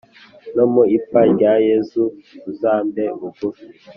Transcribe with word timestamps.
No 0.55 0.63
mu 0.73 0.83
ipfa 0.97 1.21
ryanjye 1.33 1.65
yesu 1.71 2.01
uzambe 2.49 3.03
bugufi 3.19 3.65